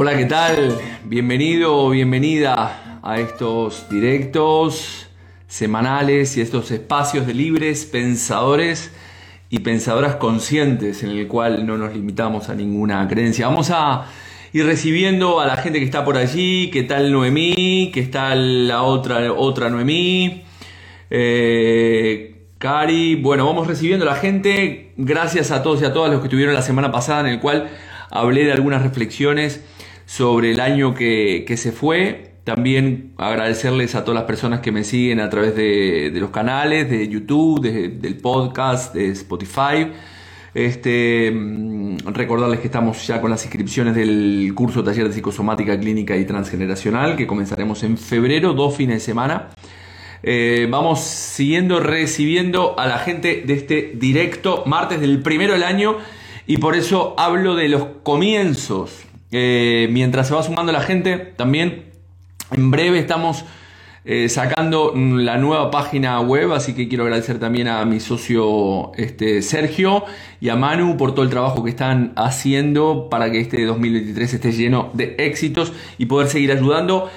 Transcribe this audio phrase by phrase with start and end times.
[0.00, 0.78] Hola, ¿qué tal?
[1.06, 5.08] Bienvenido o bienvenida a estos directos
[5.48, 8.92] semanales y estos espacios de libres pensadores
[9.50, 13.48] y pensadoras conscientes en el cual no nos limitamos a ninguna creencia.
[13.48, 14.06] Vamos a
[14.52, 18.84] ir recibiendo a la gente que está por allí, qué tal Noemí, qué tal la
[18.84, 20.44] otra, otra Noemí,
[21.10, 26.20] eh, Cari, bueno, vamos recibiendo a la gente, gracias a todos y a todas los
[26.20, 27.68] que estuvieron la semana pasada en el cual
[28.10, 29.64] hablé de algunas reflexiones
[30.08, 32.32] sobre el año que, se fue.
[32.42, 37.06] También agradecerles a todas las personas que me siguen a través de, los canales, de
[37.06, 39.92] YouTube, del podcast, de Spotify.
[40.54, 46.16] Este, mm, recordarles que estamos ya con las inscripciones del curso Taller de Psicosomática Clínica
[46.16, 49.50] y Transgeneracional, que comenzaremos en febrero, dos fines de semana.
[50.22, 55.98] Eh, vamos siguiendo recibiendo a la gente de este directo, martes del primero del año,
[56.46, 61.84] y por eso hablo de los comienzos eh, mientras se va sumando la gente, también
[62.50, 63.44] en breve estamos
[64.04, 69.42] eh, sacando la nueva página web, así que quiero agradecer también a mi socio este,
[69.42, 70.04] Sergio
[70.40, 74.52] y a Manu por todo el trabajo que están haciendo para que este 2023 esté
[74.52, 77.10] lleno de éxitos y poder seguir ayudando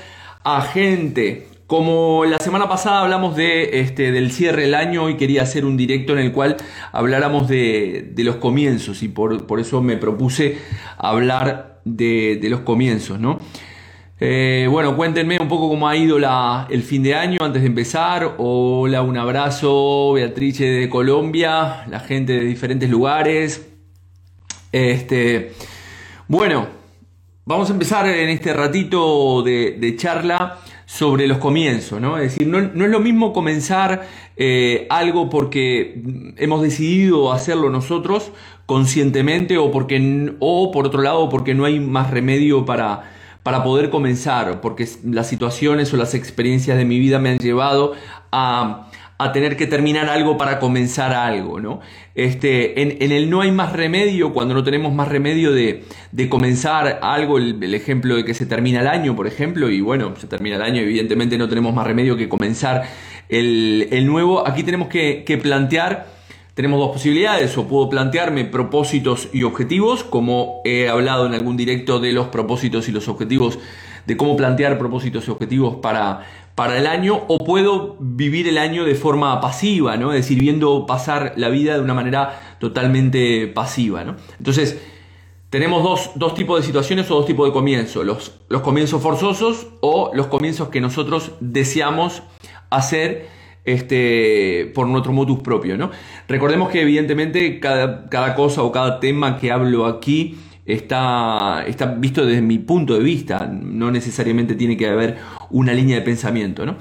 [0.43, 1.47] a gente.
[1.71, 5.77] Como la semana pasada hablamos de, este, del cierre del año y quería hacer un
[5.77, 6.57] directo en el cual
[6.91, 10.57] habláramos de, los comienzos y por, por eso me propuse
[10.97, 13.39] hablar de, los comienzos, ¿no?
[14.19, 17.69] Eh, bueno, cuéntenme un poco cómo ha ido la, el fin de año antes de
[17.69, 18.35] empezar.
[18.37, 23.65] Hola, un abrazo, Beatriz de Colombia, la gente de diferentes lugares.
[24.73, 25.53] Este,
[26.27, 26.67] bueno,
[27.45, 30.59] vamos a empezar en este ratito de, charla
[30.93, 32.17] sobre los comienzos, ¿no?
[32.17, 36.03] Es decir, no, es lo mismo comenzar eh, algo porque
[36.35, 38.33] hemos decidido hacerlo nosotros
[38.65, 43.09] conscientemente o porque o por otro lado porque no hay más remedio para
[43.41, 47.93] para poder comenzar, porque las situaciones o las experiencias de mi vida me han llevado
[48.31, 48.90] a,
[49.23, 51.79] a tener que terminar algo para comenzar algo, ¿no?
[52.15, 56.29] Este, en, en, el no hay más remedio, cuando no tenemos más remedio de, de
[56.29, 60.27] comenzar algo, el, ejemplo de que se termina el año, por ejemplo, y bueno, se
[60.27, 62.83] termina el año, evidentemente no tenemos más remedio que comenzar
[63.29, 66.21] el, el nuevo, aquí tenemos que, que plantear
[66.53, 71.99] tenemos dos posibilidades, o puedo plantearme propósitos y objetivos, como he hablado en algún directo
[71.99, 73.57] de los propósitos y los objetivos,
[74.05, 76.25] de cómo plantear propósitos y objetivos para,
[76.61, 80.13] para el año, o puedo vivir el año de forma pasiva, ¿no?
[80.13, 84.03] es decir, viendo pasar la vida de una manera totalmente pasiva.
[84.03, 84.15] ¿no?
[84.37, 84.79] Entonces,
[85.49, 89.69] tenemos dos, dos, tipos de situaciones o dos tipos de comienzos, los, los comienzos forzosos
[89.79, 92.21] o los comienzos que nosotros deseamos
[92.69, 93.27] hacer
[93.65, 95.79] este, por nuestro modus propio.
[95.79, 95.89] ¿no?
[96.27, 102.25] Recordemos que evidentemente cada, cada, cosa o cada tema que hablo aquí está, está visto
[102.25, 105.17] desde mi punto de vista, no necesariamente tiene que haber
[105.49, 106.65] una línea de pensamiento.
[106.65, 106.77] ¿no?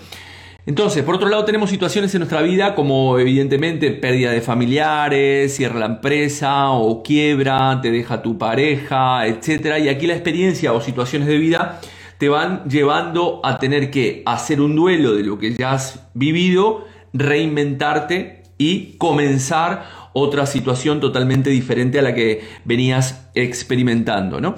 [0.66, 5.80] Entonces, por otro lado, tenemos situaciones en nuestra vida como evidentemente pérdida de familiares, cierra
[5.80, 9.78] la empresa o quiebra, te deja tu pareja, etc.
[9.82, 11.80] Y aquí la experiencia o situaciones de vida
[12.18, 16.84] te van llevando a tener que hacer un duelo de lo que ya has vivido,
[17.14, 24.56] reinventarte y comenzar otra situación totalmente diferente a la que venías experimentando, ¿no?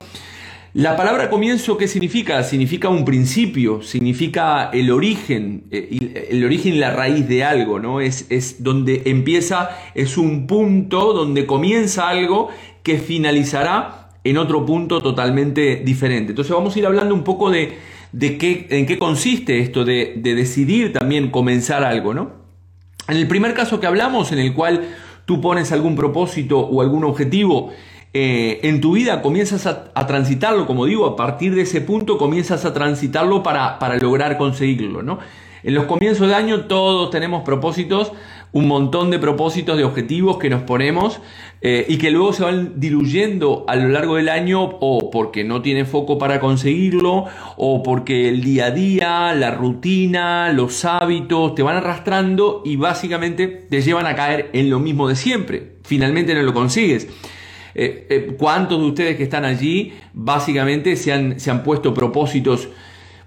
[0.75, 2.43] La palabra comienzo, ¿qué significa?
[2.45, 8.01] Significa un principio, significa el origen, eh, el origen y la raíz de algo, ¿no?
[8.01, 12.49] Es, es donde empieza, es un punto donde comienza algo
[12.83, 16.33] que finalizará en otro punto totalmente diferente.
[16.33, 17.77] Entonces vamos a ir hablando un poco de,
[18.13, 22.43] de qué, en qué consiste esto de, decidir también comenzar algo, ¿no?
[23.09, 24.89] En el primer caso que hablamos, en el cual
[25.25, 27.71] tú pones algún propósito o algún objetivo
[28.15, 32.67] eh, en tu vida, comienzas a, transitarlo, como digo, a partir de ese punto comienzas
[32.67, 35.19] a transitarlo para, para lograr conseguirlo, ¿no?
[35.63, 38.13] En los comienzos de año todos tenemos propósitos,
[38.53, 41.21] un montón de propósitos, de objetivos que nos ponemos
[41.63, 45.63] eh, y que luego se van diluyendo a lo largo del año o porque no
[45.63, 47.27] tiene foco para conseguirlo
[47.57, 53.49] o porque el día a día, la rutina, los hábitos te van arrastrando y básicamente
[53.49, 55.77] te llevan a caer en lo mismo de siempre.
[55.85, 57.09] Finalmente no lo consigues.
[57.75, 62.69] Eh, eh, ¿Cuántos de ustedes que están allí básicamente se han, se han puesto propósitos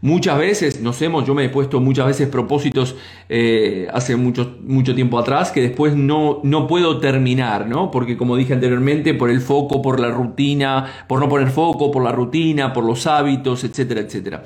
[0.06, 2.96] Muchas veces nos hemos, yo me he puesto muchas veces propósitos
[3.28, 7.90] eh, hace mucho, mucho tiempo atrás que después no, no puedo terminar, ¿no?
[7.90, 12.04] Porque como dije anteriormente, por el foco, por la rutina, por no poner foco, por
[12.04, 14.44] la rutina, por los hábitos, etcétera, etcétera.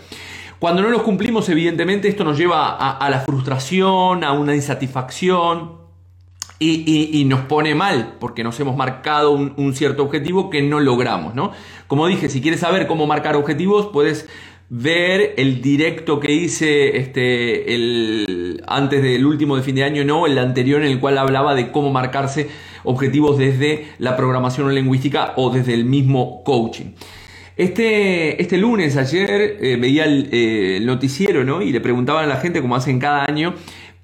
[0.60, 5.78] Cuando no los cumplimos, evidentemente, esto nos lleva a, la frustración, a una insatisfacción,
[6.62, 11.52] y, nos pone mal porque nos hemos marcado un, cierto objetivo que no logramos, ¿no?
[11.88, 14.28] Como dije, si quieres saber cómo marcar objetivos, puedes
[14.70, 20.28] ver el directo que hice este, el, antes del último de fin de año, no,
[20.28, 22.50] el anterior en el cual hablaba de cómo marcarse
[22.84, 26.92] objetivos desde la programación lingüística o desde el mismo coaching.
[27.58, 31.62] Este, este lunes, ayer, eh, veía eh, el, noticiero ¿no?
[31.62, 33.54] y le preguntaban a la gente, como hacen cada año,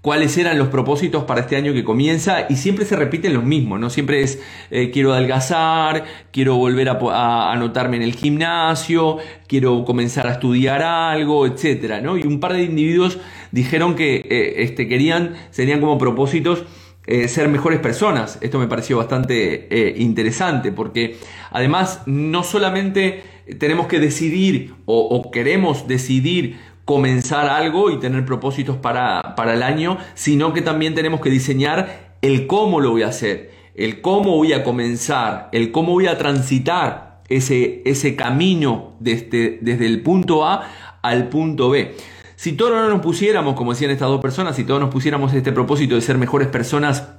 [0.06, 3.80] cuáles eran los propósitos para este año que comienza y siempre se repiten los mismos,
[3.80, 3.90] ¿no?
[3.90, 9.18] Siempre es eh, quiero adelgazar, quiero volver a, anotarme en el gimnasio,
[9.48, 12.20] quiero comenzar a estudiar algo, etcétera, ¿no?
[12.20, 13.18] Y un par de individuos
[13.50, 16.66] dijeron que eh, este, querían, serían como propósitos
[17.08, 18.38] eh, ser mejores personas.
[18.42, 21.18] Esto me pareció bastante interesante porque
[21.50, 23.24] además no solamente
[23.58, 30.54] tenemos que decidir o queremos decidir comenzar algo y tener propósitos para, el año, sino
[30.54, 34.64] que también tenemos que diseñar el cómo lo voy a hacer, el cómo voy a
[34.64, 40.70] comenzar, el cómo voy a transitar ese, ese camino desde, desde el punto A
[41.02, 41.96] al punto B.
[42.36, 45.52] Si todos no nos pusiéramos, como decían estas dos personas, si todos nos pusiéramos este
[45.52, 47.10] propósito de ser mejores personas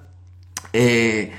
[0.72, 1.32] eh,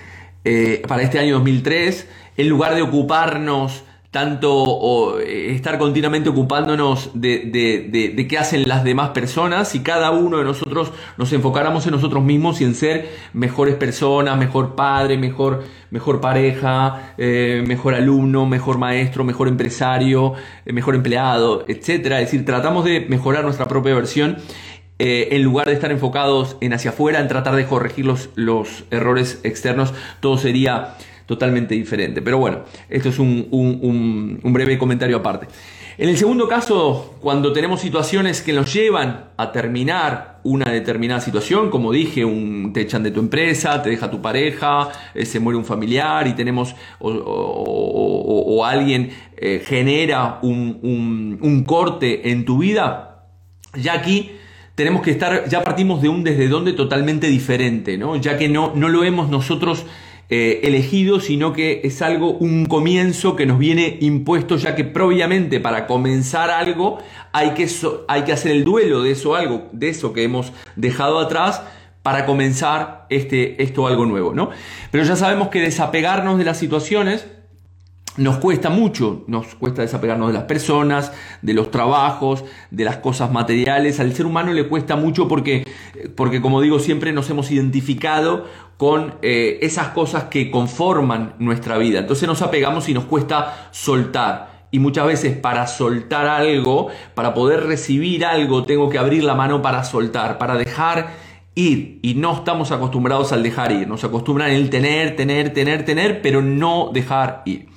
[0.43, 2.07] eh, para este año 2003,
[2.37, 8.67] en lugar de ocuparnos tanto o eh, estar continuamente ocupándonos de, de, de, qué hacen
[8.67, 12.73] las demás personas y cada uno de nosotros nos enfocáramos en nosotros mismos y en
[12.73, 20.33] ser mejores personas, mejor padre, mejor, mejor pareja, eh, mejor alumno, mejor maestro, mejor empresario,
[20.65, 22.21] eh, mejor empleado, etcétera.
[22.21, 24.37] Es decir, tratamos de mejorar nuestra propia versión
[24.99, 29.41] en lugar de estar enfocados en hacia afuera, en tratar de corregir los, los errores
[29.43, 30.95] externos, todo sería
[31.27, 32.23] totalmente diferente.
[32.23, 35.47] Pero bueno, esto es un, breve comentario aparte.
[35.99, 41.69] En el segundo caso, cuando tenemos situaciones que nos llevan a terminar una determinada situación,
[41.69, 45.57] como dije, un, te echan de tu empresa, te deja tu pareja, eh, se muere
[45.57, 53.25] un familiar y tenemos o, alguien eh, genera un, corte en tu vida,
[53.73, 54.31] ya aquí
[54.75, 58.15] tenemos que estar, ya partimos de un desde donde totalmente diferente, ¿no?
[58.17, 59.85] Ya que no, no lo hemos nosotros
[60.29, 65.61] eh, elegido, sino que es algo, un comienzo que nos viene impuesto, ya que previamente
[65.61, 66.97] para comenzar algo
[67.31, 67.69] hay que,
[68.09, 71.61] hay que hacer el duelo de eso, algo, de eso que hemos dejado atrás
[72.03, 74.49] para comenzar este, esto algo nuevo, ¿no?
[74.91, 77.25] Pero ya sabemos que desapegarnos de las situaciones
[78.17, 81.11] nos cuesta mucho, nos cuesta desapegarnos de las personas,
[81.41, 83.99] de los trabajos, de las cosas materiales.
[83.99, 85.65] Al ser humano le cuesta mucho porque,
[86.15, 88.45] porque como digo, siempre nos hemos identificado
[88.77, 91.99] con eh, esas cosas que conforman nuestra vida.
[91.99, 94.57] Entonces nos apegamos y nos cuesta soltar.
[94.69, 99.61] Y muchas veces para soltar algo, para poder recibir algo, tengo que abrir la mano
[99.61, 101.13] para soltar, para dejar
[101.55, 101.99] ir.
[102.01, 103.87] Y no estamos acostumbrados al dejar ir.
[103.87, 107.67] Nos acostumbran el tener, tener, tener, tener, pero no dejar ir.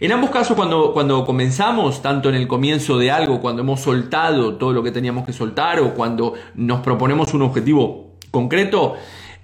[0.00, 4.54] En ambos casos, cuando, cuando comenzamos, tanto en el comienzo de algo, cuando hemos soltado
[4.54, 8.94] todo lo que teníamos que soltar o cuando nos proponemos un objetivo concreto,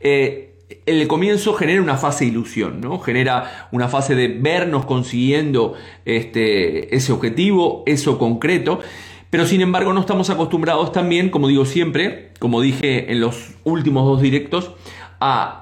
[0.00, 0.54] eh,
[0.86, 3.00] el comienzo genera una fase de ilusión, ¿no?
[3.00, 5.74] Genera una fase de vernos consiguiendo
[6.04, 8.78] este, ese objetivo, eso concreto.
[9.30, 14.06] Pero sin embargo no estamos acostumbrados también, como digo siempre, como dije en los últimos
[14.06, 14.70] dos directos,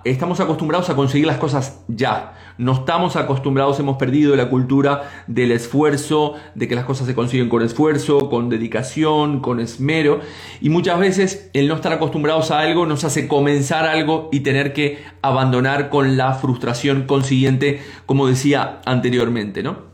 [0.05, 2.35] estamos acostumbrados a conseguir las cosas ya.
[2.59, 7.49] No estamos acostumbrados, hemos perdido la cultura del esfuerzo, de que las cosas se consiguen
[7.49, 10.21] con esfuerzo, con dedicación, con esmero.
[10.61, 14.73] Y muchas veces el no estar acostumbrados a algo nos hace comenzar algo y tener
[14.73, 19.93] que abandonar con la frustración consiguiente, como decía anteriormente, ¿no?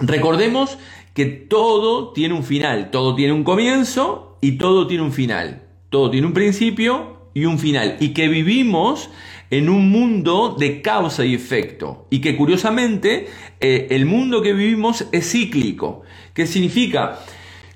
[0.00, 0.78] Recordemos
[1.14, 5.62] que todo tiene un final, todo tiene un comienzo y todo tiene un final.
[5.90, 7.96] Todo tiene un principio y un final.
[8.00, 9.10] Y que vivimos
[9.50, 12.06] en un mundo de causa y efecto.
[12.10, 13.26] Y que curiosamente
[13.60, 16.02] eh, el mundo que vivimos es cíclico.
[16.32, 17.18] ¿Qué significa?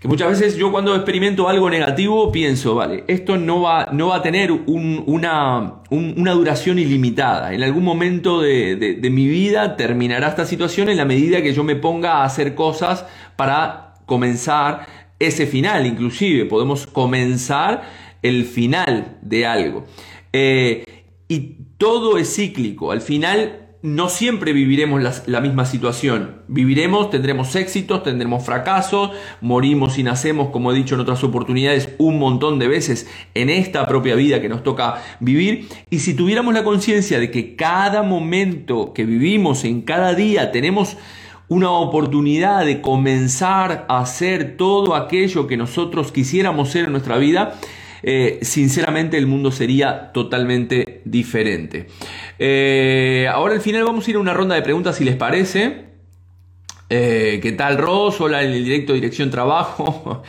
[0.00, 4.16] Que muchas veces yo cuando experimento algo negativo pienso, vale, esto no va, no va
[4.16, 7.52] a tener una, una, duración ilimitada.
[7.52, 11.64] En algún momento de, de mi vida terminará esta situación en la medida que yo
[11.64, 14.86] me ponga a hacer cosas para comenzar
[15.18, 15.84] ese final.
[15.84, 17.82] Inclusive podemos comenzar
[18.22, 19.86] el final de algo.
[20.32, 20.84] Eh,
[21.28, 22.92] y todo es cíclico.
[22.92, 26.42] Al final no siempre viviremos la, misma situación.
[26.48, 29.10] Viviremos, tendremos éxitos, tendremos fracasos,
[29.40, 33.86] morimos y nacemos, como he dicho en otras oportunidades, un montón de veces en esta
[33.86, 35.68] propia vida que nos toca vivir.
[35.90, 40.96] Y si tuviéramos la conciencia de que cada momento que vivimos, en cada día, tenemos
[41.46, 47.54] una oportunidad de comenzar a hacer todo aquello que nosotros quisiéramos ser en nuestra vida,
[48.02, 51.86] eh, sinceramente el mundo sería totalmente diferente.
[52.38, 55.86] Eh, ahora al final vamos a ir a una ronda de preguntas si les parece.
[56.90, 58.20] Eh, ¿Qué tal Ross?
[58.20, 60.22] Hola en el directo Dirección Trabajo.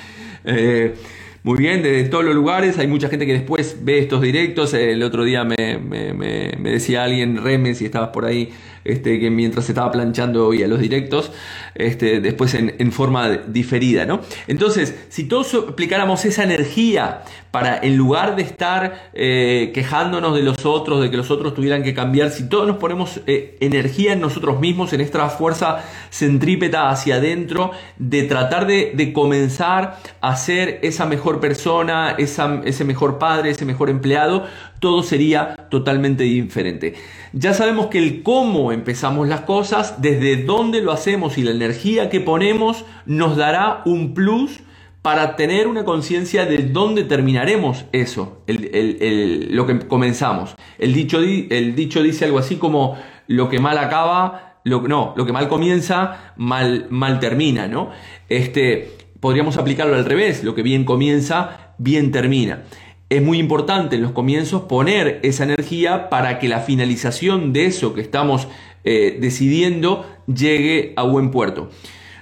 [1.43, 2.77] muy bien, desde todos los lugares.
[2.79, 4.73] Hay mucha gente que después ve estos directos.
[4.73, 8.51] El otro día me, me decía alguien, Remes, si estabas por ahí,
[8.83, 11.31] este, que mientras se estaba planchando a los directos,
[11.75, 14.21] este, después en, forma diferida, ¿no?
[14.47, 17.21] Entonces, si todos aplicáramos esa energía
[17.51, 21.83] para, en lugar de estar eh, quejándonos de los otros, de que los otros tuvieran
[21.83, 26.89] que cambiar, si todos nos ponemos eh, energía en nosotros mismos, en esta fuerza centrípeta
[26.89, 33.65] hacia adentro, de tratar de, comenzar a ser esa mejor persona, ese mejor padre, ese
[33.65, 34.45] mejor empleado,
[34.79, 36.95] todo sería totalmente diferente.
[37.33, 42.09] Ya sabemos que el cómo empezamos las cosas, desde dónde lo hacemos y la energía
[42.09, 44.59] que ponemos nos dará un plus
[45.01, 50.55] para tener una conciencia de dónde terminaremos eso, lo que comenzamos.
[50.77, 55.25] El dicho, el dicho dice algo así como lo que mal acaba, lo, no, lo
[55.25, 57.91] que mal comienza, mal, mal termina, ¿no?
[58.27, 62.63] Este, podríamos aplicarlo al revés, lo que bien comienza, bien termina
[63.09, 67.93] es muy importante en los comienzos poner esa energía para que la finalización de eso
[67.93, 68.47] que estamos
[68.83, 71.69] eh, decidiendo llegue a buen puerto.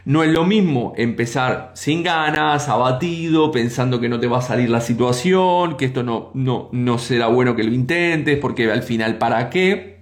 [0.06, 4.70] No es lo mismo empezar sin ganas, abatido, pensando que no te va a salir
[4.70, 9.18] la situación, que esto no, no, no será bueno que lo intentes, porque al final,
[9.18, 9.97] ¿para qué?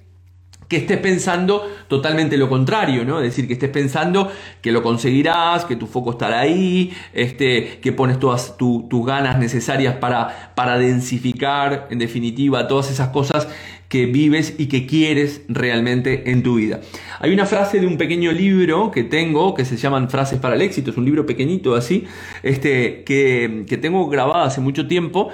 [0.67, 3.19] Que estés pensando totalmente lo contrario, ¿no?
[3.19, 4.31] Es decir, que estés pensando
[4.61, 9.95] que lo conseguirás, que tu foco estará ahí, este, que pones todas tus ganas necesarias
[9.95, 13.47] para, para densificar, en definitiva, todas esas cosas
[13.89, 16.81] que vives y que quieres realmente en tu vida.
[17.19, 20.61] Hay una frase de un pequeño libro que tengo, que se llaman Frases para el
[20.61, 22.05] éxito, es un libro pequeñito así,
[22.41, 25.29] este, que, que tengo grabado hace mucho tiempo,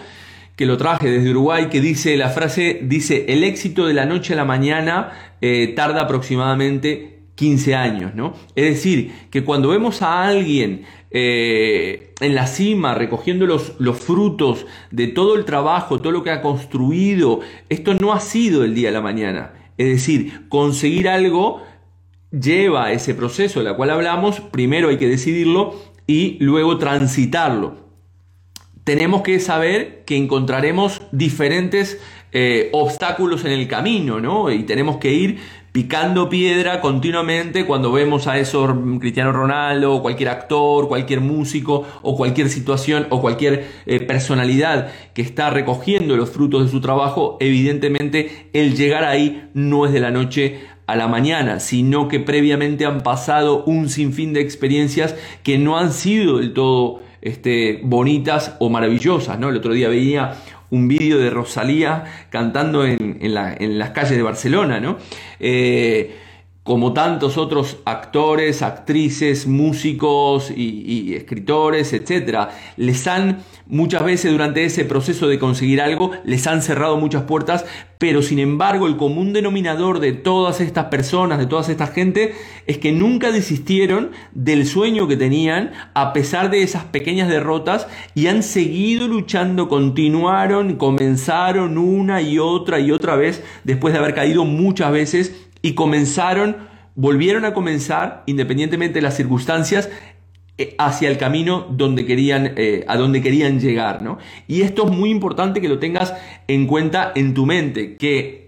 [0.55, 4.33] que lo traje desde Uruguay, que dice, la frase dice, el éxito de la noche
[4.33, 8.33] a la mañana eh, tarda aproximadamente 15 años, ¿no?
[8.55, 14.67] Es decir, que cuando vemos a alguien eh, en la cima recogiendo los, los, frutos
[14.91, 17.39] de todo el trabajo, todo lo que ha construido,
[17.69, 19.53] esto no ha sido el día a la mañana.
[19.77, 21.63] Es decir, conseguir algo
[22.31, 27.90] lleva ese proceso del cual hablamos, primero hay que decidirlo y luego transitarlo
[28.83, 31.99] tenemos que saber que encontraremos diferentes
[32.33, 34.49] eh, obstáculos en el camino, ¿no?
[34.51, 35.39] Y tenemos que ir
[35.71, 42.49] picando piedra continuamente cuando vemos a esos Cristiano Ronaldo, cualquier actor, cualquier músico o cualquier
[42.49, 48.75] situación o cualquier eh, personalidad que está recogiendo los frutos de su trabajo, evidentemente el
[48.75, 53.63] llegar ahí no es de la noche a la mañana, sino que previamente han pasado
[53.63, 59.39] un sinfín de experiencias que no han sido del todo este, bonitas o maravillosas.
[59.39, 59.49] ¿no?
[59.49, 60.35] El otro día veía
[60.69, 64.79] un vídeo de Rosalía cantando en, las calles de Barcelona.
[64.79, 64.97] ¿no?
[65.39, 66.15] Eh,
[66.63, 72.49] como tantos otros actores, actrices, músicos y, escritores, etc.
[72.77, 77.65] Les han, muchas veces durante ese proceso de conseguir algo, les han cerrado muchas puertas,
[77.97, 82.35] pero sin embargo el común denominador de todas estas personas, de toda esta gente,
[82.67, 88.27] es que nunca desistieron del sueño que tenían a pesar de esas pequeñas derrotas y
[88.27, 94.45] han seguido luchando, continuaron, comenzaron una y otra y otra vez después de haber caído
[94.45, 96.57] muchas veces y comenzaron,
[96.95, 99.89] volvieron a comenzar, independientemente de las circunstancias,
[100.57, 104.01] eh, hacia el camino donde querían, eh, a donde querían llegar.
[104.01, 104.17] ¿no?
[104.47, 106.13] Y esto es muy importante que lo tengas
[106.47, 108.41] en cuenta en tu mente, que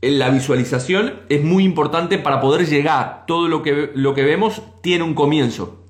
[0.00, 3.24] la visualización es muy importante para poder llegar.
[3.26, 5.84] Todo lo que, lo que vemos tiene un comienzo.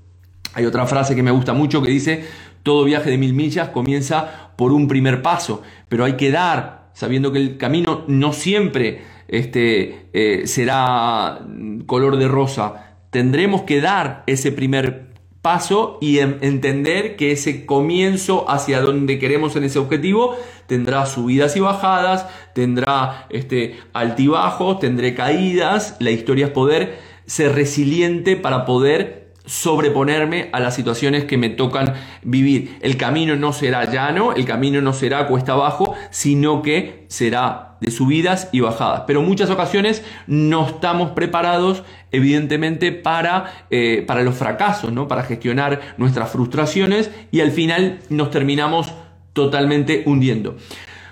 [0.54, 2.24] Hay otra frase que me gusta mucho que dice,
[2.62, 7.32] todo viaje de mil millas comienza por un primer paso, pero hay que dar, sabiendo
[7.32, 11.46] que el camino no siempre este, eh, será
[11.86, 12.96] color de rosa.
[13.10, 15.08] Tendremos que dar ese primer
[15.42, 21.60] paso y entender que ese comienzo hacia donde queremos en ese objetivo tendrá subidas y
[21.60, 25.96] bajadas, tendrá este, altibajos, tendré caídas.
[26.00, 31.94] La historia es poder ser resiliente para poder sobreponerme a las situaciones que me tocan
[32.22, 32.78] vivir.
[32.82, 37.90] El camino no será llano, el camino no será cuesta abajo, sino que será de
[37.90, 39.04] subidas y bajadas.
[39.06, 45.08] Pero muchas ocasiones no estamos preparados, evidentemente, para, eh, para los fracasos, ¿no?
[45.08, 48.92] para gestionar nuestras frustraciones y al final nos terminamos
[49.32, 50.56] totalmente hundiendo.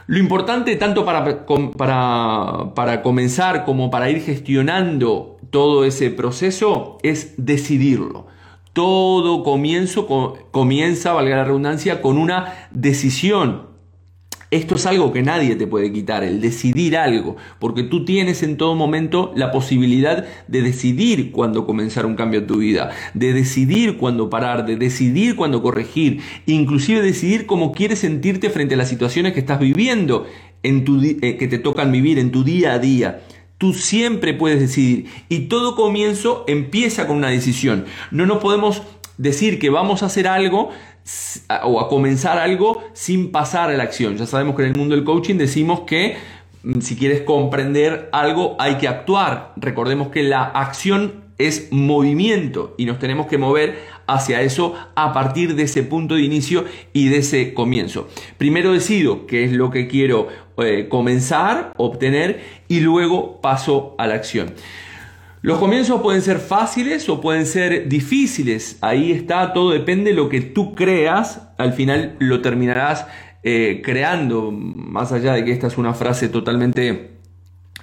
[0.08, 7.34] Lo importante tanto para, para, para comenzar como para ir gestionando todo ese proceso es
[7.36, 8.26] decidirlo.
[8.72, 10.06] Todo comienzo
[10.50, 13.74] comienza, valga la redundancia, con una decisión.
[14.52, 18.56] Esto es algo que nadie te puede quitar, el decidir algo, porque tú tienes en
[18.56, 23.96] todo momento la posibilidad de decidir cuándo comenzar un cambio en tu vida, de decidir
[23.96, 29.32] cuándo parar, de decidir cuándo corregir, inclusive decidir cómo quieres sentirte frente a las situaciones
[29.32, 30.26] que estás viviendo,
[30.62, 33.22] en tu, eh, que te tocan vivir en tu día a día.
[33.58, 37.86] Tú siempre puedes decidir y todo comienzo empieza con una decisión.
[38.10, 38.82] No nos podemos
[39.18, 40.70] decir que vamos a hacer algo
[41.62, 44.16] o a comenzar algo sin pasar a la acción.
[44.16, 46.16] Ya sabemos que en el mundo del coaching decimos que
[46.64, 49.52] mm, si quieres comprender algo hay que actuar.
[49.56, 55.54] Recordemos que la acción es movimiento y nos tenemos que mover hacia eso a partir
[55.54, 58.08] de ese punto de inicio y de ese comienzo.
[58.38, 60.28] Primero decido qué es lo que quiero
[60.58, 64.54] eh, comenzar, obtener y luego paso a la acción.
[65.42, 68.78] Los comienzos pueden ser fáciles o pueden ser difíciles.
[68.80, 71.48] Ahí está, todo depende de lo que tú creas.
[71.58, 73.06] Al final lo terminarás
[73.44, 74.50] eh, creando.
[74.50, 77.15] Más allá de que esta es una frase totalmente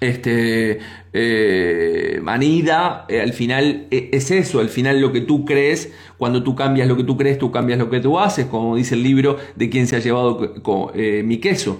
[0.03, 0.79] este,
[1.13, 6.55] eh, manida, eh, al final es eso, al final lo que tú crees, cuando tú
[6.55, 9.37] cambias lo que tú crees, tú cambias lo que tú haces, como dice el libro
[9.55, 10.53] de quien se ha llevado
[10.95, 11.79] mi queso.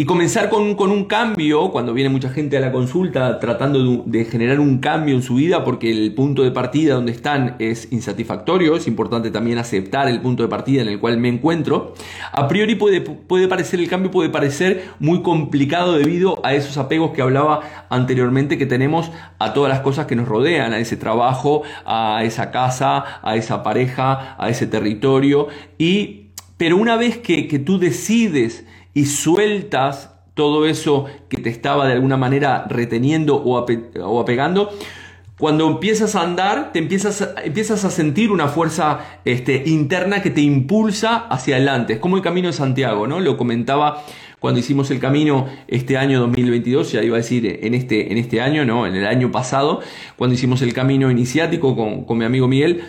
[0.00, 4.60] Y comenzar con, un cambio, cuando viene mucha gente a la consulta tratando de, generar
[4.60, 8.86] un cambio en su vida porque el punto de partida donde están es insatisfactorio, es
[8.86, 11.94] importante también aceptar el punto de partida en el cual me encuentro,
[12.30, 17.10] a priori puede, puede parecer, el cambio puede parecer muy complicado debido a esos apegos
[17.10, 21.64] que hablaba anteriormente que tenemos a todas las cosas que nos rodean, a ese trabajo,
[21.84, 25.48] a esa casa, a esa pareja, a ese territorio.
[25.76, 28.64] Y, pero una vez que, que tú decides
[28.94, 33.58] y sueltas todo eso que te estaba de alguna manera reteniendo o,
[34.20, 34.70] apegando,
[35.36, 40.40] cuando empiezas a andar, te empiezas, empiezas a sentir una fuerza este, interna que te
[40.40, 41.94] impulsa hacia adelante.
[41.94, 43.18] Es como el camino de Santiago, ¿no?
[43.18, 44.04] Lo comentaba
[44.38, 48.40] cuando hicimos el camino este año 2022, ya iba a decir en este, en este
[48.40, 48.86] año, ¿no?
[48.86, 49.80] En el año pasado,
[50.16, 52.82] cuando hicimos el camino iniciático con, con mi amigo Miguel.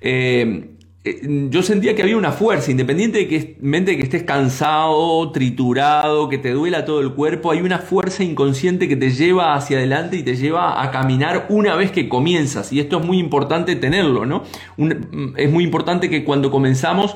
[0.00, 0.70] Eh,
[1.04, 6.86] yo sentía que había una fuerza, independiente de que, estés cansado, triturado, que te duela
[6.86, 10.82] todo el cuerpo, hay una fuerza inconsciente que te lleva hacia adelante y te lleva
[10.82, 12.72] a caminar una vez que comienzas.
[12.72, 14.44] Y esto es muy importante tenerlo, ¿no?
[15.36, 17.14] es muy importante que cuando comenzamos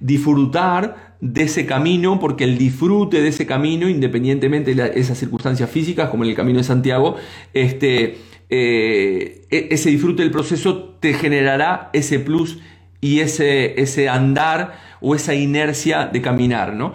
[0.00, 6.10] disfrutar de ese camino, porque el disfrute de ese camino, independientemente de esas circunstancias físicas,
[6.10, 7.16] como en el Camino de Santiago,
[7.52, 8.16] este,
[8.48, 12.58] eh, e-, ese disfrute del proceso te generará ese plus
[13.00, 16.92] y ese, ese andar o esa inercia de caminar, ¿no?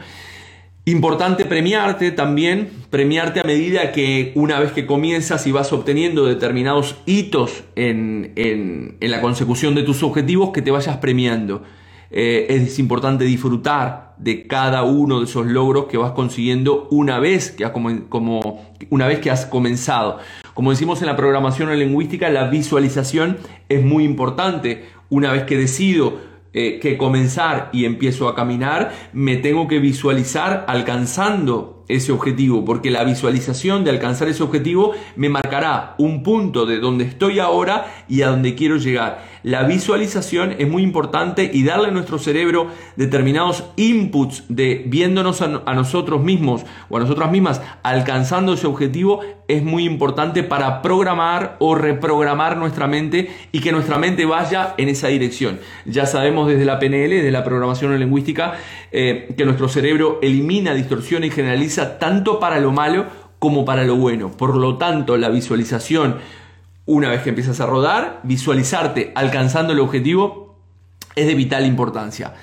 [0.87, 6.97] Importante premiarte también, premiarte a medida que una vez que comienzas y vas obteniendo determinados
[7.07, 11.63] hitos en, en, la consecución de tus objetivos, que te vayas premiando.
[12.11, 17.49] Eh, es importante disfrutar de cada uno de esos logros que vas consiguiendo una vez
[17.49, 20.19] que has, como, una vez que has comenzado.
[20.53, 23.37] Como decimos en la programación lingüística, la visualización
[23.69, 26.19] es muy importante una vez que decido
[26.53, 32.91] eh, que comenzar y empiezo a caminar, me tengo que visualizar alcanzando ese objetivo, porque
[32.91, 38.21] la visualización de alcanzar ese objetivo me marcará un punto de donde estoy ahora y
[38.21, 39.34] a donde quiero llegar.
[39.45, 45.47] La visualización es muy importante y darle a nuestro cerebro determinados inputs de viéndonos a,
[45.75, 51.75] nosotros mismos o a nosotras mismas alcanzando ese objetivo es muy importante para programar o
[51.75, 55.59] reprogramar nuestra mente y que nuestra mente vaya en esa dirección.
[55.85, 58.55] Ya sabemos desde la PNL, desde la programación lingüística,
[58.91, 63.05] eh, que nuestro cerebro elimina, distorsiona y generaliza tanto para lo malo
[63.37, 64.31] como para lo bueno.
[64.31, 66.15] Por lo tanto, la visualización,
[66.85, 70.59] una vez que empiezas a rodar, visualizarte alcanzando el objetivo
[71.15, 72.33] es de vital importancia.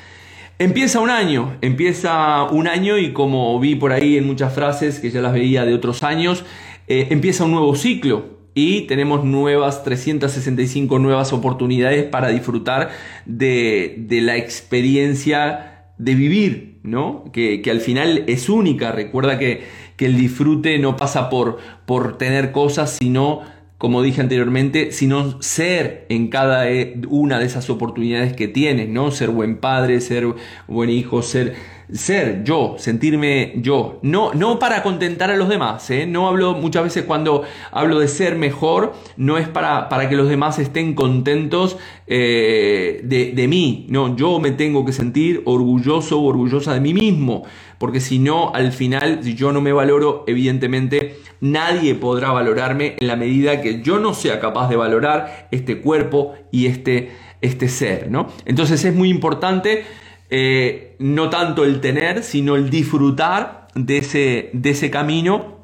[0.58, 5.10] Empieza un año, empieza un año y como vi por ahí en muchas frases que
[5.10, 6.44] ya las veía de otros años,
[6.88, 12.90] eh, empieza un nuevo ciclo y tenemos nuevas 365 nuevas oportunidades para disfrutar
[13.24, 17.24] de, la experiencia de vivir, ¿no?
[17.32, 18.92] Que, al final es única.
[18.92, 19.62] Recuerda que,
[19.96, 23.40] que, el disfrute no pasa por, por tener cosas, sino,
[23.82, 29.10] como dije anteriormente, sino ser en cada eh, una de esas oportunidades que tienes, ¿no?
[29.10, 30.24] Ser buen padre, ser
[30.68, 31.56] buen hijo, ser
[31.92, 36.06] ser yo, sentirme yo, no, no para contentar a los demás, ¿eh?
[36.06, 40.28] no hablo muchas veces cuando hablo de ser mejor, no es para, para que los
[40.28, 46.24] demás estén contentos eh, de, de, mí, no, yo me tengo que sentir orgulloso o
[46.24, 47.44] orgullosa de mí mismo,
[47.82, 53.08] porque si no, al final, si yo no me valoro, evidentemente nadie podrá valorarme en
[53.08, 58.08] la medida que yo no sea capaz de valorar este cuerpo y este, este ser,
[58.08, 58.28] ¿no?
[58.44, 59.84] Entonces es muy importante
[60.30, 65.56] eh, no tanto el tener, sino el disfrutar de ese, de ese camino,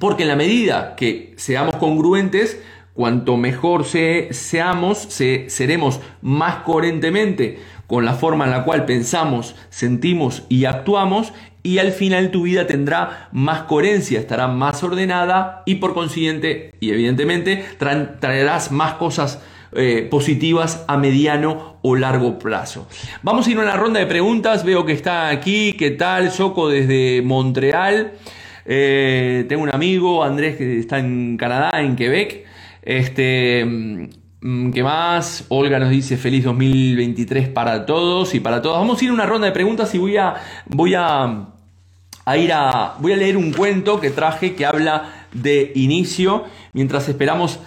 [0.00, 2.60] porque en la medida que seamos congruentes,
[2.94, 10.64] cuanto mejor seamos, seremos más coherentemente con la forma en la cual pensamos, sentimos y
[10.64, 16.72] actuamos y al final tu vida tendrá más coherencia, estará más ordenada y por consiguiente
[16.78, 19.42] y evidentemente traerás más cosas
[19.76, 22.86] eh, positivas a mediano o largo plazo.
[23.22, 26.30] Vamos a ir a una ronda de preguntas, veo que está aquí, ¿qué tal?
[26.30, 28.12] Soco desde Montreal.
[28.66, 32.44] Eh, tengo un amigo, Andrés, que está en Canadá, en Quebec.
[32.82, 33.66] Este,
[34.74, 35.46] ¿Qué más?
[35.48, 38.78] Olga nos dice feliz 2023 para todos y para todas.
[38.78, 40.34] Vamos a ir a una ronda de preguntas y voy a,
[40.66, 41.46] voy a,
[42.36, 47.58] ir a, voy a leer un cuento que traje que habla de inicio mientras esperamos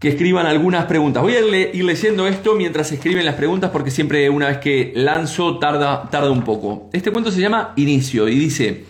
[0.00, 1.22] que escriban algunas preguntas.
[1.22, 1.40] Voy a
[1.72, 6.32] ir leyendo esto mientras escriben las preguntas porque siempre una vez que lanzo tarda, tarda
[6.32, 6.90] un poco.
[6.92, 8.86] Este cuento se llama Inicio y dice,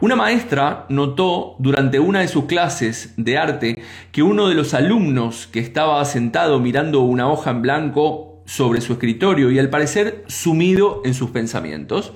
[0.00, 3.82] una maestra notó durante una de sus clases de arte
[4.12, 8.94] que uno de los alumnos que estaba sentado mirando una hoja en blanco sobre su
[8.94, 12.12] escritorio y al parecer sumido en sus pensamientos.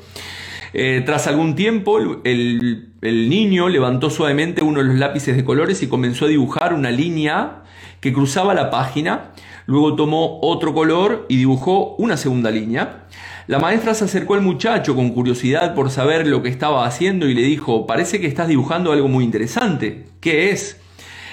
[0.75, 5.83] Eh, tras algún tiempo, el, el niño levantó suavemente uno de los lápices de colores
[5.83, 7.65] y comenzó a dibujar una línea
[8.01, 9.32] que cruzaba la página.
[9.67, 13.05] Luego tomó otro color y dibujó una segunda línea.
[13.47, 17.35] La maestra se acercó al muchacho con curiosidad por saber lo que estaba haciendo y
[17.35, 20.07] le dijo, parece que estás dibujando algo muy interesante.
[20.21, 20.81] ¿Qué es?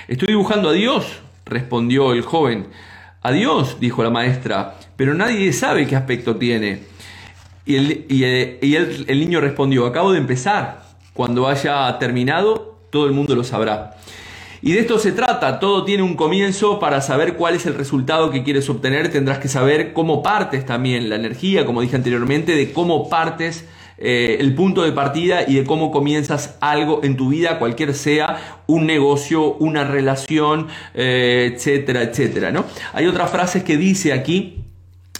[0.07, 2.67] Estoy dibujando a Dios, respondió el joven.
[3.21, 6.83] A Dios, dijo la maestra, pero nadie sabe qué aspecto tiene.
[7.65, 7.75] Y,
[8.23, 10.83] el, el niño respondió, acabo de empezar.
[11.13, 13.97] Cuando haya terminado, todo el mundo lo sabrá.
[14.61, 18.29] Y de esto se trata, todo tiene un comienzo, para saber cuál es el resultado
[18.29, 22.73] que quieres obtener tendrás que saber cómo partes también la energía, como dije anteriormente, de
[22.73, 23.65] cómo partes
[23.97, 28.61] eh, el punto de partida y de cómo comienzas algo en tu vida, cualquier sea
[28.67, 32.51] un negocio, una relación, eh, etcétera, etcétera.
[32.51, 32.65] ¿no?
[32.93, 34.63] Hay otras frases que dice aquí,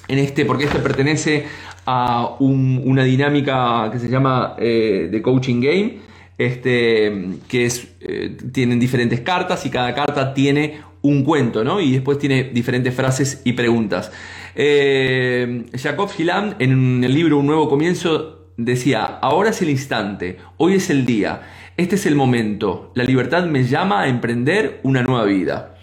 [0.07, 1.45] en este, porque este pertenece
[1.85, 6.08] a una dinámica que se llama eh, The Coaching Game,
[6.39, 7.11] este,
[7.49, 11.81] que eh, tienen diferentes cartas y cada carta tiene un cuento, ¿no?
[11.81, 14.11] Y después tiene diferentes frases y preguntas.
[14.55, 20.75] Eh, Jacob Gilam en el libro Un nuevo comienzo decía, ahora es el instante, hoy
[20.75, 21.41] es el día,
[21.75, 25.75] este es el momento, la libertad me llama a emprender una nueva vida.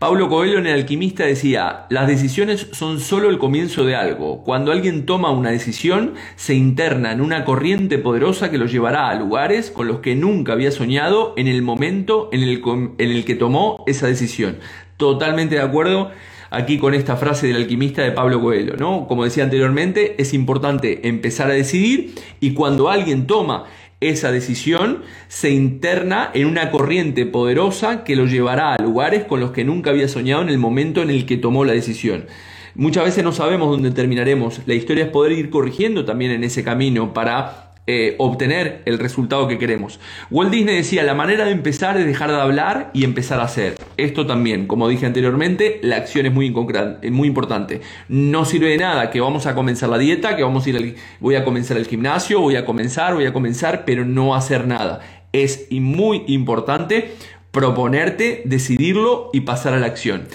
[0.00, 4.42] Pablo Coelho en El alquimista decía, las decisiones son solo el comienzo de algo.
[4.44, 9.14] Cuando alguien toma una decisión, se interna en una corriente poderosa que lo llevará a
[9.14, 12.62] lugares con los que nunca había soñado en el momento en el,
[12.96, 14.56] en el que tomó esa decisión.
[14.96, 16.10] Totalmente de acuerdo
[16.48, 19.06] aquí con esta frase del alquimista de Pablo Coelho, ¿no?
[19.06, 23.66] Como decía anteriormente, es importante empezar a decidir y cuando alguien toma
[24.00, 29.50] esa decisión se interna en una corriente poderosa que lo llevará a lugares con los
[29.50, 32.26] que nunca había soñado en el momento en el que tomó la decisión.
[32.74, 34.62] Muchas veces no sabemos dónde terminaremos.
[34.66, 39.48] La historia es poder ir corrigiendo también en ese camino para eh, obtener el resultado
[39.48, 39.98] que queremos.
[40.30, 43.74] Walt Disney decía, la manera de empezar es dejar de hablar y empezar a hacer.
[43.96, 47.80] Esto también, como dije anteriormente, la acción es muy, muy importante.
[48.08, 51.34] No sirve de nada que vamos a comenzar la dieta, que vamos a ir voy
[51.34, 55.00] a comenzar el gimnasio, voy a comenzar, voy a comenzar, pero no hacer nada.
[55.32, 57.12] Es muy importante
[57.50, 60.28] proponerte, decidirlo y pasar a la acción.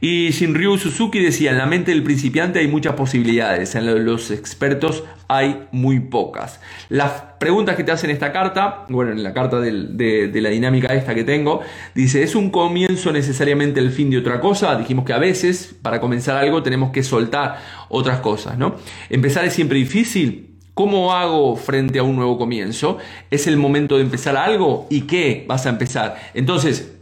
[0.00, 5.04] Y Shinryu Suzuki decía, en la mente del principiante hay muchas posibilidades, en los expertos
[5.28, 6.60] hay muy pocas.
[6.88, 11.14] Las preguntas que te hacen esta carta, bueno, en la carta de, la dinámica esta
[11.14, 11.60] que tengo,
[11.94, 14.74] dice, ¿es un comienzo necesariamente el fin de otra cosa?
[14.76, 17.58] Dijimos que a veces para comenzar algo tenemos que soltar
[17.90, 18.76] otras cosas, ¿no?
[19.10, 22.96] Empezar es siempre difícil, ¿Cómo hago frente a un nuevo comienzo?
[23.30, 24.86] ¿Es el momento de empezar algo?
[24.88, 26.16] ¿Y qué vas a empezar?
[26.32, 26.92] Entonces,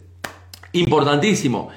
[0.72, 1.68] importantísimo,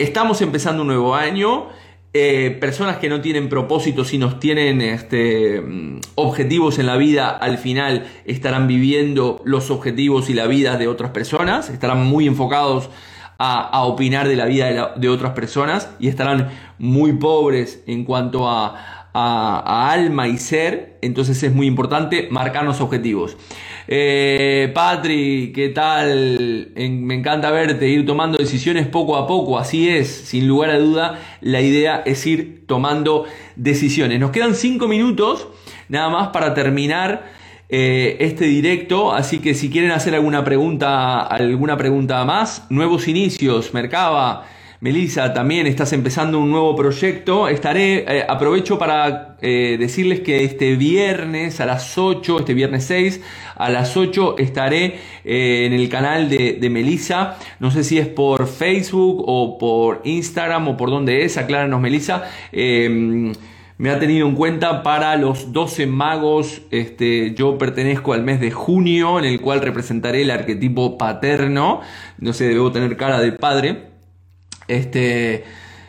[0.00, 1.68] Estamos empezando un nuevo año.
[2.14, 7.28] Eh, personas que no tienen propósitos y nos tienen este, mm, objetivos en la vida,
[7.28, 12.88] al final estarán viviendo los objetivos y la vida de otras personas, estarán muy enfocados
[13.36, 19.00] a, opinar de la vida de otras personas y estarán muy pobres en cuanto a,
[19.12, 23.36] a, alma y ser, entonces es muy importante marcarnos objetivos.
[23.92, 26.70] Eh, Patri, ¿qué tal?
[26.76, 31.18] me encanta verte, ir tomando decisiones poco a poco, así es, sin lugar a duda,
[31.40, 33.24] la idea es ir tomando
[33.56, 34.20] decisiones.
[34.20, 35.48] Nos quedan cinco minutos
[35.88, 37.32] nada más para terminar
[37.68, 43.74] eh, este directo, así que si quieren hacer alguna pregunta, alguna pregunta más, nuevos inicios,
[43.74, 44.46] Mercaba,
[44.82, 47.48] Melissa, también estás empezando un nuevo proyecto.
[47.48, 53.20] Estaré, eh, aprovecho para eh, decirles que este viernes a las 8, este viernes 6,
[53.56, 57.36] a las 8 estaré eh, en el canal de, de Melissa.
[57.58, 62.30] No sé si es por Facebook o por Instagram o por dónde es, acláranos Melissa.
[62.50, 63.34] Em,
[63.76, 66.62] me ha tenido en cuenta para los 12 magos.
[66.70, 71.82] Este, yo pertenezco al mes de junio, en el cual representaré el arquetipo paterno.
[72.16, 73.89] No sé, debo tener cara de padre.
[74.70, 75.42] Este,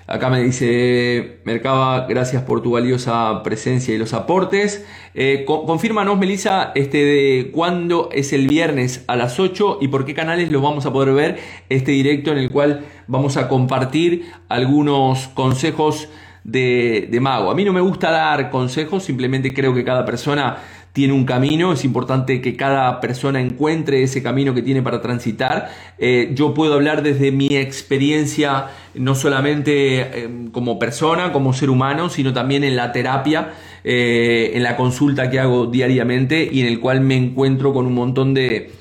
[0.07, 4.83] acá me dice Mercaba, gracias por tu valiosa presencia y los aportes.
[5.13, 10.15] Eh, confírmanos, Melissa, este, de cuándo es el viernes a las 8 y por qué
[10.15, 11.39] canales los vamos a poder ver
[11.69, 16.09] este directo en el cual vamos a compartir algunos consejos
[16.43, 17.51] de, de mago.
[17.51, 20.57] A mí no me gusta dar consejos, simplemente creo que cada persona
[20.93, 25.71] tiene un camino, es importante que cada persona encuentre ese camino que tiene para transitar.
[25.97, 32.09] Eh, yo puedo hablar desde mi experiencia, no solamente eh, como persona, como ser humano,
[32.09, 33.53] sino también en la terapia,
[33.85, 37.93] eh, en la consulta que hago diariamente y en el cual me encuentro con un
[37.93, 38.71] montón de,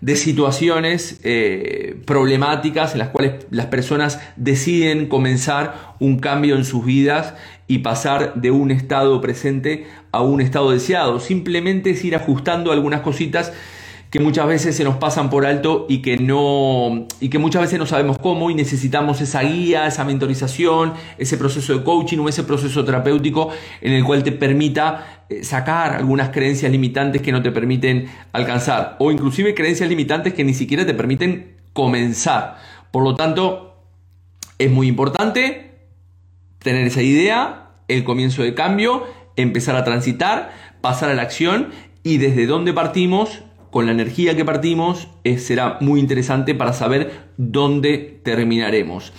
[0.00, 1.20] de situaciones
[2.06, 7.34] problemáticas en las cuales las personas deciden comenzar un cambio en sus vidas
[7.66, 11.20] y pasar de un estado presente a un estado deseado.
[11.20, 13.52] Simplemente es ir ajustando algunas cositas
[14.10, 17.78] que muchas veces se nos pasan por alto y que no y que muchas veces
[17.78, 22.42] no sabemos cómo y necesitamos esa guía, esa mentorización, ese proceso de coaching o ese
[22.42, 27.52] proceso terapéutico en el cual te permita eh, sacar algunas creencias limitantes que no te
[27.52, 32.56] permiten alcanzar o inclusive creencias limitantes que ni siquiera te permiten comenzar.
[32.90, 33.76] Por lo tanto,
[34.58, 35.70] es muy importante
[36.58, 39.04] tener esa idea, el comienzo de cambio,
[39.36, 41.68] empezar a transitar, pasar a la acción
[42.02, 48.20] y desde dónde partimos, con la energía que partimos, será muy interesante para saber dónde
[48.22, 49.12] terminaremos.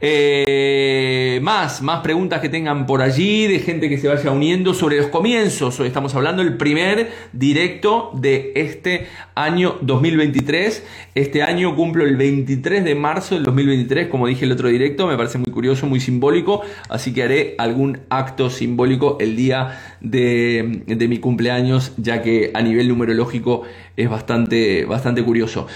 [0.00, 4.96] Eh, más, más preguntas que tengan por allí, de gente que se vaya uniendo sobre
[4.98, 5.80] los comienzos.
[5.80, 10.84] Hoy estamos hablando del primer directo de este año 2023.
[11.16, 15.16] Este año cumplo el 23 de marzo del 2023, como dije el otro directo, me
[15.16, 21.08] parece muy curioso, muy simbólico, así que haré algún acto simbólico el día de, de
[21.08, 23.64] mi cumpleaños, ya que a nivel numerológico
[23.98, 25.66] es bastante, bastante curioso.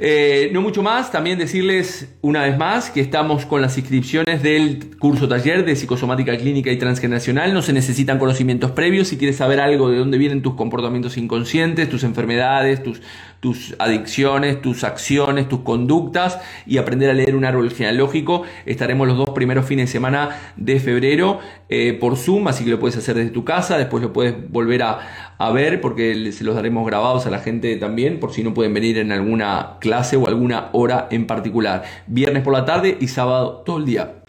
[0.00, 4.96] Eh, no mucho más, también decirles una vez más que estamos con las inscripciones del
[4.98, 7.52] curso taller de psicosomática clínica y transgeneracional.
[7.52, 9.08] No se necesitan conocimientos previos.
[9.08, 13.02] Si quieres saber algo de dónde vienen tus comportamientos inconscientes, tus enfermedades, tus,
[13.40, 18.44] tus adicciones, tus acciones, tus conductas y aprender a leer un árbol genealógico.
[18.64, 22.80] Estaremos los dos primeros fines de semana de febrero eh, por Zoom, así que lo
[22.80, 26.56] puedes hacer desde tu casa, después lo puedes volver a, a ver porque se los
[26.56, 30.26] daremos grabados a la gente también por si no pueden venir en alguna clase o
[30.26, 31.84] alguna hora en particular.
[32.08, 34.22] Viernes por la tarde y sábado todo el día.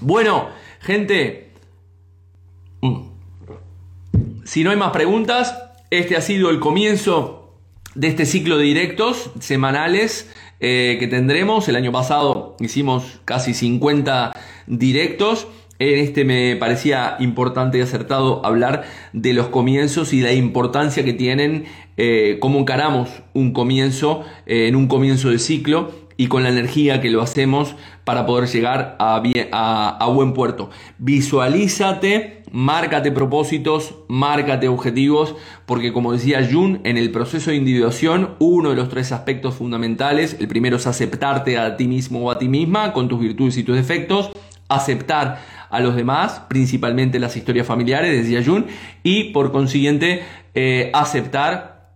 [0.00, 0.48] Bueno,
[0.80, 1.50] gente,
[2.80, 3.00] mm,
[4.44, 5.58] si no hay más preguntas,
[5.90, 7.54] este ha sido el comienzo
[7.96, 10.30] de este ciclo de directos semanales
[10.60, 11.68] eh, que tendremos.
[11.68, 14.32] El año pasado hicimos casi 50
[14.66, 15.48] directos.
[15.78, 21.12] En este me parecía importante y acertado hablar de los comienzos y la importancia que
[21.12, 21.64] tienen,
[21.96, 27.00] eh, cómo encaramos un comienzo eh, en un comienzo de ciclo y con la energía
[27.00, 29.22] que lo hacemos para poder llegar a,
[30.00, 30.70] a, buen puerto.
[30.98, 35.34] Visualízate, márcate propósitos, márcate objetivos,
[35.66, 40.36] porque como decía Jun, en el proceso de individuación, uno de los tres aspectos fundamentales,
[40.40, 43.62] el primero es aceptarte a ti mismo o a ti misma, con tus virtudes y
[43.62, 44.30] tus defectos,
[44.68, 48.66] aceptar a los demás, principalmente las historias familiares, decía Jun,
[49.02, 50.22] y por consiguiente
[50.54, 51.92] eh, aceptar,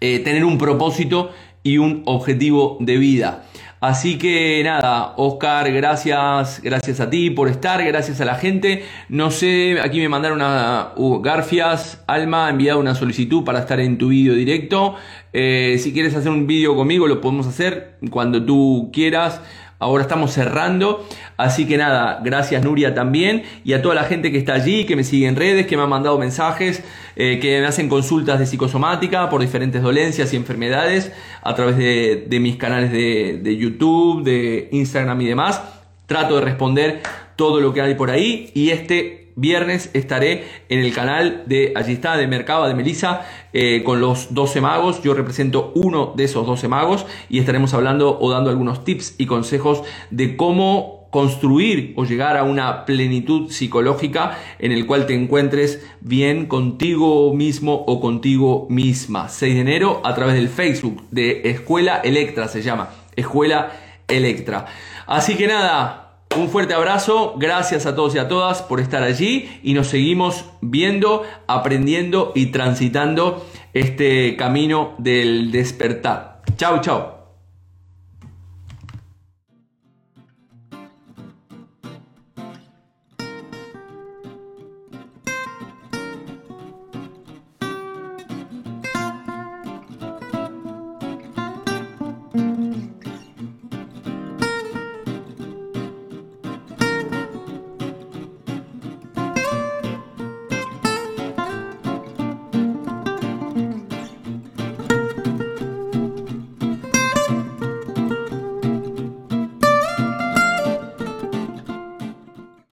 [0.00, 1.30] eh, tener un propósito
[1.62, 3.44] y un objetivo de vida.
[3.84, 8.82] Así que nada, Oscar, gracias, gracias a ti por estar, gracias a la gente.
[9.10, 13.80] No sé, aquí me mandaron una uh, Garfias, Alma, ha enviado una solicitud para estar
[13.80, 14.94] en tu vídeo directo.
[15.34, 19.42] Eh, si quieres hacer un vídeo conmigo, lo podemos hacer cuando tú quieras.
[19.84, 21.06] Ahora estamos cerrando.
[21.36, 24.96] Así que nada, gracias Nuria también y a toda la gente que está allí, que
[24.96, 26.82] me sigue en redes, que me ha mandado mensajes,
[27.16, 32.38] eh, que me hacen consultas de psicosomática por diferentes dolencias y enfermedades a través de,
[32.40, 35.60] mis canales de, de YouTube, de Instagram y demás.
[36.06, 37.02] Trato de responder
[37.36, 41.92] todo lo que hay por ahí y este viernes estaré en el canal de allí
[41.92, 45.02] está de Mercaba de Melissa eh, con los 12 magos.
[45.02, 49.26] Yo represento uno de esos 12 magos y estaremos hablando o dando algunos tips y
[49.26, 55.86] consejos de cómo construir o llegar a una plenitud psicológica en el cual te encuentres
[56.00, 59.28] bien contigo mismo o contigo misma.
[59.28, 62.90] 6 de enero a través del Facebook de Escuela Electra se llama.
[63.14, 63.70] Escuela
[64.08, 64.66] Electra.
[65.06, 66.03] Así que nada
[66.36, 70.44] Un fuerte abrazo, gracias a todos y a todas por estar allí y nos seguimos
[70.60, 76.42] viendo, aprendiendo y transitando este camino del despertar.
[76.56, 77.13] Chau, chau.